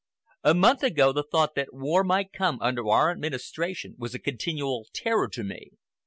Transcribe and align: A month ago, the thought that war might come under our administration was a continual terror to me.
A 0.43 0.55
month 0.55 0.81
ago, 0.81 1.13
the 1.13 1.21
thought 1.21 1.53
that 1.53 1.75
war 1.75 2.03
might 2.03 2.33
come 2.33 2.57
under 2.59 2.87
our 2.89 3.11
administration 3.11 3.93
was 3.99 4.15
a 4.15 4.19
continual 4.19 4.87
terror 4.93 5.27
to 5.27 5.43
me. 5.43 5.73